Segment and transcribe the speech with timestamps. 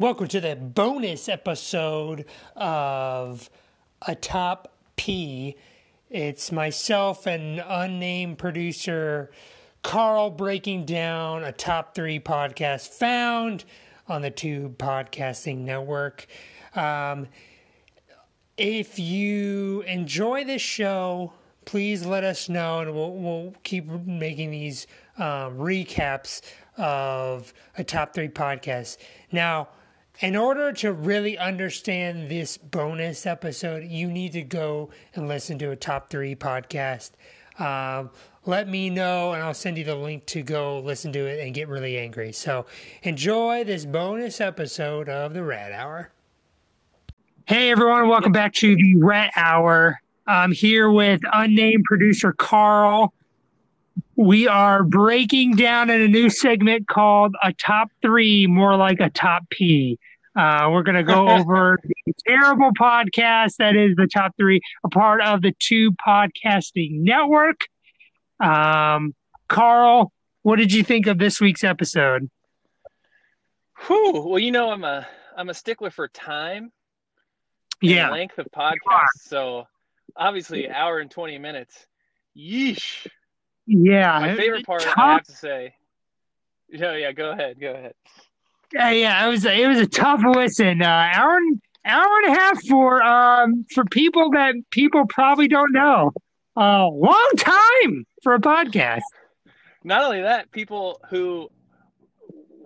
[0.00, 3.50] Welcome to the bonus episode of
[4.06, 5.56] A Top P.
[6.08, 9.32] It's myself and unnamed producer
[9.82, 13.64] Carl breaking down a top three podcast found
[14.06, 16.28] on the Tube Podcasting Network.
[16.76, 17.26] Um,
[18.56, 21.32] if you enjoy this show,
[21.64, 24.86] please let us know, and we'll, we'll keep making these
[25.16, 26.40] um, recaps
[26.76, 28.98] of a top three podcast.
[29.32, 29.70] Now,
[30.20, 35.70] in order to really understand this bonus episode, you need to go and listen to
[35.70, 37.12] a top three podcast.
[37.58, 38.10] Um,
[38.44, 41.54] let me know, and I'll send you the link to go listen to it and
[41.54, 42.32] get really angry.
[42.32, 42.66] So,
[43.02, 46.10] enjoy this bonus episode of the Rat Hour.
[47.46, 50.00] Hey, everyone, welcome back to the Rat Hour.
[50.26, 53.12] I'm here with unnamed producer Carl.
[54.18, 59.10] We are breaking down in a new segment called a top three, more like a
[59.10, 59.96] top P.
[60.34, 64.88] Uh, we're going to go over the terrible podcast that is the top three, a
[64.88, 67.66] part of the Tube Podcasting Network.
[68.40, 69.14] Um,
[69.48, 70.10] Carl,
[70.42, 72.28] what did you think of this week's episode?
[73.86, 74.24] Whew.
[74.26, 76.72] Well, you know, I'm a I'm a stickler for time.
[77.80, 79.06] Yeah, length of podcast.
[79.20, 79.68] So
[80.16, 81.86] obviously, hour and twenty minutes.
[82.36, 83.06] Yeesh.
[83.68, 84.18] Yeah.
[84.18, 84.94] My favorite part, tough.
[84.96, 85.74] I have to say.
[86.70, 87.12] Yeah, yeah.
[87.12, 87.60] Go ahead.
[87.60, 87.94] Go ahead.
[88.72, 89.26] Yeah, yeah.
[89.26, 90.82] It was it was a tough listen.
[90.82, 95.72] Uh, hour and hour and a half for um for people that people probably don't
[95.72, 96.12] know.
[96.56, 99.02] A uh, long time for a podcast.
[99.84, 101.50] Not only that, people who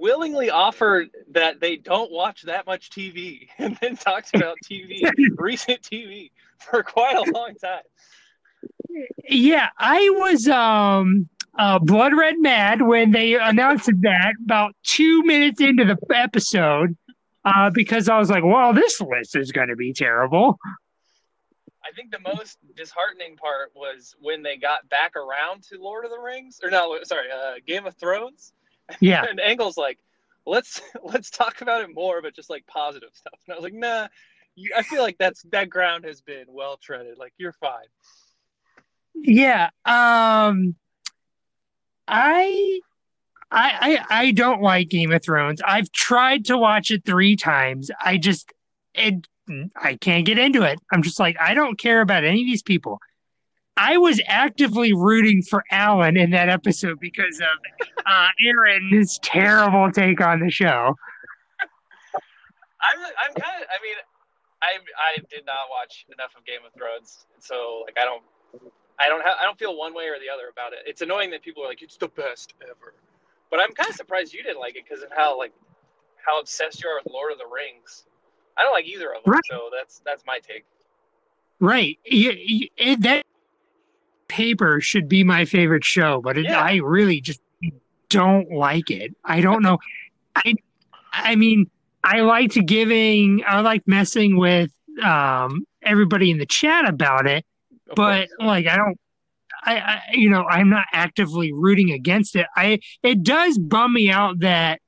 [0.00, 5.00] willingly offer that they don't watch that much TV and then talks about TV,
[5.38, 7.82] recent TV for quite a long time.
[9.28, 15.60] Yeah, I was um uh, blood red mad when they announced that about two minutes
[15.60, 16.96] into the episode
[17.44, 20.58] uh, because I was like, well, this list is going to be terrible.
[21.84, 26.10] I think the most disheartening part was when they got back around to Lord of
[26.10, 28.52] the Rings, or no, sorry, uh, Game of Thrones.
[29.00, 29.98] Yeah, and Angle's like,
[30.46, 33.38] let's let's talk about it more, but just like positive stuff.
[33.46, 34.08] And I was like, nah,
[34.76, 37.18] I feel like that's that ground has been well treaded.
[37.18, 37.86] Like you're fine.
[39.14, 39.70] Yeah.
[39.84, 40.76] Um
[42.08, 42.80] I
[43.52, 45.60] I, I don't like Game of Thrones.
[45.64, 47.90] I've tried to watch it three times.
[48.00, 48.52] I just
[48.94, 49.26] it
[49.76, 50.78] I can't get into it.
[50.92, 53.00] I'm just like I don't care about any of these people.
[53.76, 60.20] I was actively rooting for Alan in that episode because of uh, Aaron's terrible take
[60.20, 60.94] on the show.
[62.82, 63.96] I'm I'm kind of I mean
[64.62, 68.22] I I did not watch enough of Game of Thrones, so like I don't
[69.00, 70.80] I don't have I don't feel one way or the other about it.
[70.86, 72.94] It's annoying that people are like it's the best ever,
[73.50, 75.52] but I'm kind of surprised you didn't like it because of how like
[76.24, 78.04] how obsessed you are with Lord of the Rings.
[78.56, 79.42] I don't like either of them, right.
[79.50, 80.64] so that's that's my take.
[81.60, 81.98] Right.
[82.04, 83.26] it, that
[84.28, 86.60] paper should be my favorite show, but it, yeah.
[86.60, 87.40] I really just
[88.08, 89.14] don't like it.
[89.24, 89.78] I don't know.
[90.36, 90.54] I
[91.12, 91.70] I mean,
[92.04, 94.70] I liked giving, I like messing with
[95.02, 97.44] um, everybody in the chat about it,
[97.94, 98.98] but like I don't
[99.62, 102.46] I, I, you know I'm not actively rooting against it.
[102.56, 104.80] I it does bum me out that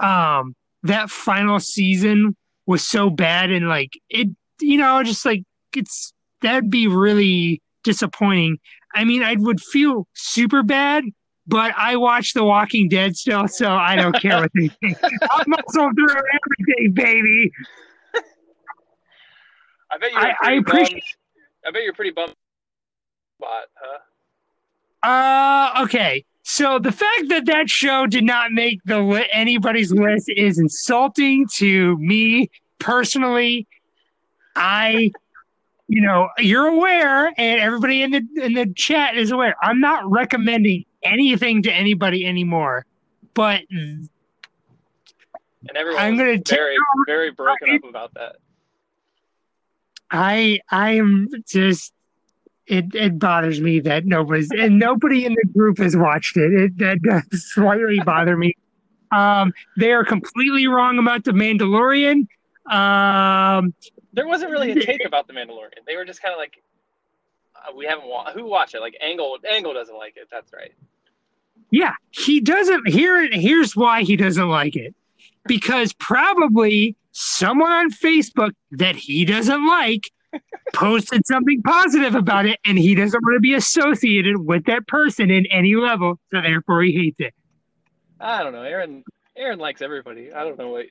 [0.00, 4.28] um that final season was so bad and like it
[4.60, 6.12] you know just like it's
[6.42, 8.58] that'd be really disappointing.
[8.94, 11.04] I mean I would feel super bad,
[11.46, 14.98] but I watch The Walking Dead still, so I don't care what they think.
[15.30, 17.52] I'm muscle through everything, baby.
[19.88, 20.18] I bet you.
[20.18, 21.04] I, I appreciate.
[21.64, 22.34] I bet you're pretty bummed
[23.36, 23.98] spot, huh?
[25.08, 26.24] Uh, okay.
[26.42, 31.46] So the fact that that show did not make the li- anybody's list is insulting
[31.56, 33.66] to me personally.
[34.54, 35.10] I,
[35.88, 39.56] you know, you're aware, and everybody in the in the chat is aware.
[39.60, 42.86] I'm not recommending anything to anybody anymore,
[43.34, 44.08] but and
[45.74, 48.36] everyone's I'm gonna very very broken up about that.
[50.10, 51.92] I I am just
[52.66, 56.52] it it bothers me that nobody's and nobody in the group has watched it.
[56.52, 58.54] It that does slightly bother me.
[59.12, 62.26] Um, they are completely wrong about the Mandalorian.
[62.70, 63.72] Um,
[64.12, 65.84] there wasn't really a take about the Mandalorian.
[65.86, 66.62] They were just kind of like,
[67.54, 68.80] uh, we haven't wa- who watched it.
[68.80, 70.28] Like Angle, Angle doesn't like it.
[70.30, 70.72] That's right.
[71.70, 72.88] Yeah, he doesn't.
[72.88, 74.94] Here, here's why he doesn't like it.
[75.46, 80.10] Because probably someone on Facebook that he doesn't like
[80.76, 85.30] posted something positive about it, and he doesn't want to be associated with that person
[85.30, 87.34] in any level, so therefore he hates it.
[88.20, 88.62] I don't know.
[88.62, 89.02] Aaron
[89.36, 90.32] Aaron likes everybody.
[90.32, 90.86] I don't know what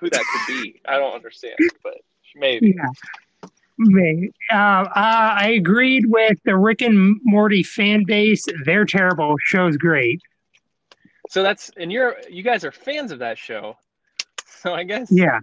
[0.00, 0.80] who that could be.
[0.86, 1.94] I don't understand, but
[2.36, 2.74] maybe.
[2.76, 3.48] Yeah.
[3.78, 4.30] Maybe.
[4.52, 8.44] Uh, uh, I agreed with the Rick and Morty fan base.
[8.64, 9.34] They're terrible.
[9.44, 10.20] Show's great.
[11.30, 13.76] So that's and you're you guys are fans of that show.
[14.46, 15.40] So I guess Yeah.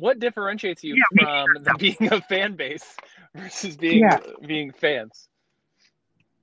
[0.00, 2.96] What differentiates you Yeah, from the being a fan base
[3.34, 4.18] versus being Yeah.
[4.46, 5.28] being fans?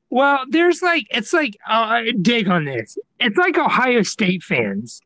[0.10, 2.98] Well, there's like it's like uh, dig on this.
[3.20, 5.02] It's like Ohio State fans.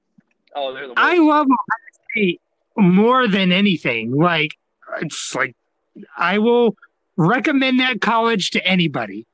[0.55, 2.41] Oh, they're the I love Ohio State
[2.77, 4.11] more than anything.
[4.15, 4.51] Like
[5.01, 5.55] it's like
[6.17, 6.75] I will
[7.17, 9.25] recommend that college to anybody.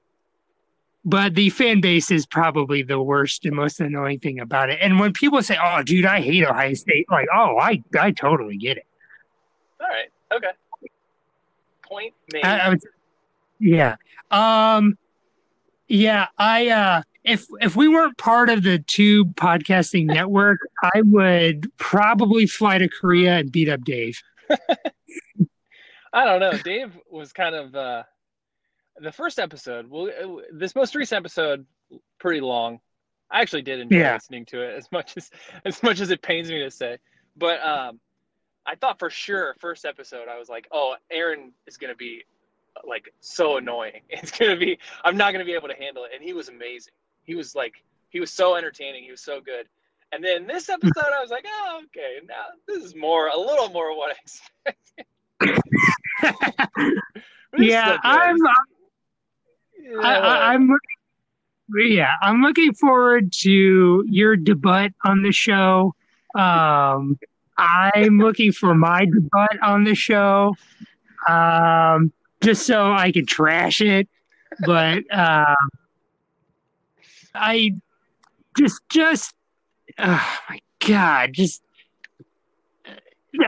[1.04, 4.80] But the fan base is probably the worst and most annoying thing about it.
[4.82, 8.58] And when people say, "Oh, dude, I hate Ohio State," like, "Oh, I I totally
[8.58, 8.86] get it."
[10.34, 10.48] Okay.
[11.84, 12.44] Point made.
[12.44, 12.82] I, I would,
[13.60, 13.96] yeah.
[14.32, 14.98] Um,
[15.88, 16.28] yeah.
[16.38, 22.46] I uh, if if we weren't part of the Tube podcasting network, I would probably
[22.46, 24.22] fly to Korea and beat up Dave.
[26.14, 26.58] I don't know.
[26.58, 28.04] Dave was kind of uh,
[28.98, 29.90] the first episode.
[29.90, 31.66] Well, uh, this most recent episode,
[32.20, 32.80] pretty long.
[33.30, 34.14] I actually did enjoy Yeah.
[34.14, 35.30] listening to it as much as
[35.66, 36.98] as much as it pains me to say.
[37.36, 38.00] But um,
[38.68, 42.24] I thought for sure first episode I was like, oh, Aaron is gonna be
[42.86, 44.02] like so annoying.
[44.10, 46.12] It's gonna be I'm not gonna be able to handle it.
[46.14, 46.94] And he was amazing.
[47.24, 49.04] He was like he was so entertaining.
[49.04, 49.68] He was so good.
[50.12, 53.70] And then this episode I was like, oh, okay, now this is more a little
[53.70, 55.06] more what I expected.
[57.58, 57.98] Yeah.
[58.04, 58.38] I'm
[59.80, 61.94] Yeah, I, I, I'm looking.
[61.94, 65.94] Yeah, I'm looking forward to your debut on the show.
[66.36, 67.18] Um,
[67.58, 70.56] I'm looking for my debut on the show,
[71.28, 72.12] um,
[72.42, 74.08] just so I can trash it.
[74.66, 75.56] But um,
[77.34, 77.72] I
[78.58, 79.34] just, just,
[79.98, 81.62] oh my god, just.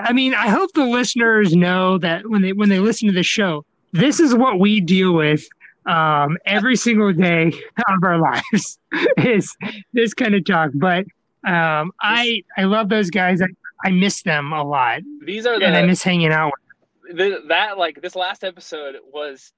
[0.02, 3.24] I mean, I hope the listeners know that when they when they listen to the
[3.24, 5.48] show, this is what we deal with
[5.86, 7.48] um, every single day
[7.88, 8.78] of our lives
[9.18, 9.56] is
[9.94, 10.72] this kind of talk.
[10.76, 11.06] But
[11.48, 13.42] um, I I love those guys.
[13.42, 13.48] I,
[13.84, 16.52] I miss them a lot, These are the and I miss hanging out.
[17.04, 19.52] with the that like this last episode was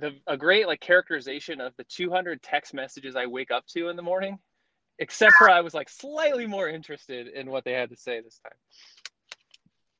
[0.00, 3.96] the a great like characterization of the 200 text messages I wake up to in
[3.96, 4.38] the morning.
[4.98, 8.38] Except for I was like slightly more interested in what they had to say this
[8.42, 8.56] time.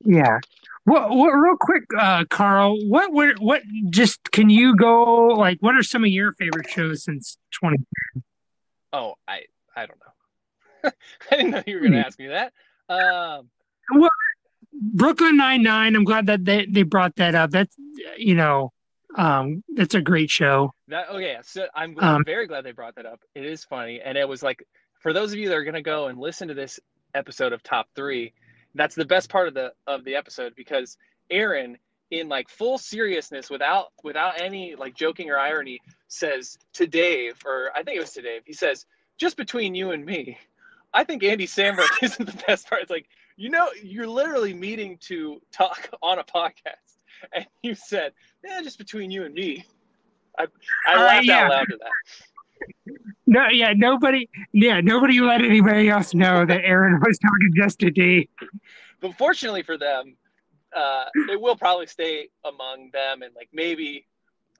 [0.05, 0.39] Yeah.
[0.85, 1.11] What?
[1.11, 1.31] What?
[1.33, 2.77] Real quick, uh, Carl.
[2.89, 3.13] What?
[3.13, 3.39] What?
[3.41, 3.63] What?
[3.91, 5.59] Just can you go like?
[5.61, 7.79] What are some of your favorite shows since twenty?
[8.93, 9.43] Oh, I
[9.75, 10.91] I don't know.
[11.31, 12.07] I didn't know you were going to Hmm.
[12.07, 12.53] ask me that.
[12.89, 13.49] Um,
[13.95, 14.11] well,
[14.73, 15.97] Brooklyn Nine Nine.
[15.97, 17.51] I'm glad that they they brought that up.
[17.51, 17.75] That's
[18.17, 18.73] you know,
[19.17, 20.73] um, that's a great show.
[20.89, 23.21] That okay, so I'm, Um, I'm very glad they brought that up.
[23.35, 24.67] It is funny, and it was like
[25.01, 26.79] for those of you that are gonna go and listen to this
[27.15, 28.33] episode of Top Three,
[28.75, 30.97] that's the best part of the of the episode because
[31.31, 31.79] Aaron,
[32.11, 37.71] in like full seriousness, without without any like joking or irony, says to Dave, or
[37.75, 38.85] I think it was to Dave, he says,
[39.19, 40.39] "Just between you and me,
[40.95, 43.07] I think Andy Samberg isn't the best part." It's like
[43.37, 46.99] you know, you're literally meeting to talk on a podcast,
[47.35, 48.13] and you said,
[48.45, 49.65] "Yeah, just between you and me."
[50.39, 50.47] I,
[50.87, 51.45] I Uh, laughed yeah.
[51.45, 52.95] out loud to that.
[53.27, 57.91] No, yeah, nobody, yeah, nobody let anybody else know that Aaron was talking just to
[57.91, 58.29] D.
[59.01, 60.17] But fortunately for them,
[60.75, 64.07] uh, it will probably stay among them and like maybe,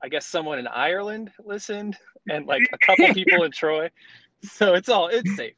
[0.03, 1.97] I guess someone in Ireland listened
[2.29, 3.91] and like a couple people in Troy.
[4.43, 5.55] So it's all it's safe.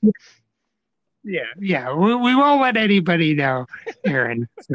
[1.25, 3.67] Yeah, yeah, we, we won't let anybody know,
[4.07, 4.49] Aaron.
[4.61, 4.75] So.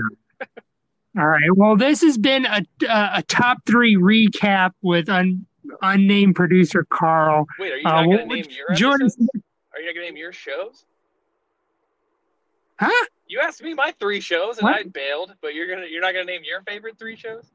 [1.17, 1.49] All right.
[1.55, 5.45] Well, this has been a a, a top three recap with un,
[5.81, 7.47] unnamed producer Carl.
[7.59, 9.29] Wait, are you Uh, not what gonna would name your Jordan, episodes?
[9.73, 10.85] Are you not gonna name your shows?
[12.79, 13.05] huh?
[13.27, 14.75] You asked me my three shows and What?
[14.75, 17.51] I bailed, but you're gonna you're not gonna name your favorite three shows?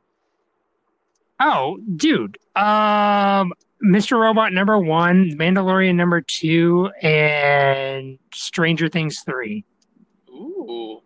[1.41, 2.39] Oh, dude.
[2.57, 3.53] Um,
[3.85, 4.19] Mr.
[4.19, 9.65] Robot number one, Mandalorian number two, and Stranger Things three.
[10.31, 11.01] Ooh.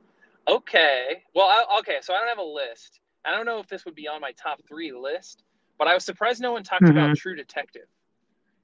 [0.49, 1.23] Okay.
[1.35, 1.99] Well, I, okay.
[2.01, 3.01] So I don't have a list.
[3.25, 5.45] I don't know if this would be on my top three list,
[5.79, 7.87] but I was surprised no one talked about True Detective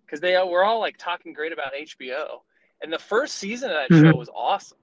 [0.04, 2.40] because they were all like talking great about HBO,
[2.82, 4.10] and the first season of that Mhm.
[4.10, 4.78] show was awesome.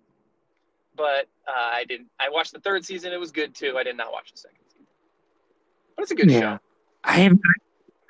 [0.95, 2.07] But uh, I didn't.
[2.19, 3.75] I watched the third season; it was good too.
[3.77, 4.85] I did not watch the second season,
[5.97, 6.39] but it's a good Yeah.
[6.39, 6.59] show.
[7.05, 7.41] I haven't.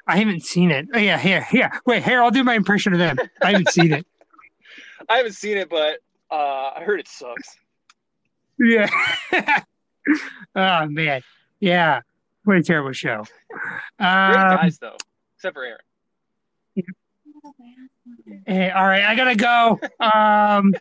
[0.07, 0.87] I haven't seen it.
[0.93, 1.79] Oh yeah, here, yeah.
[1.85, 2.21] Wait, here.
[2.23, 3.17] I'll do my impression of them.
[3.41, 4.05] I haven't seen it.
[5.09, 5.99] I haven't seen it, but
[6.31, 7.57] uh, I heard it sucks.
[8.59, 8.87] Yeah.
[10.55, 11.21] oh man.
[11.59, 12.01] Yeah.
[12.43, 13.25] What a terrible show.
[13.49, 14.95] Great Um, guys though,
[15.35, 15.79] except for Aaron.
[18.45, 19.79] hey, all right, I gotta go.
[19.99, 20.73] Um,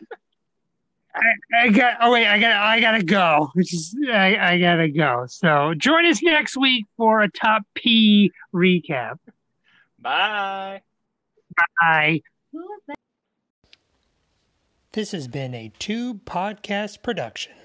[1.15, 1.97] I, I got.
[2.01, 2.51] Oh wait, I got.
[2.51, 3.49] I gotta go.
[3.53, 5.25] Which is, I, I gotta go.
[5.27, 9.17] So join us next week for a top P recap.
[9.99, 10.81] Bye.
[11.81, 12.21] Bye.
[14.91, 17.64] This has been a Tube Podcast production.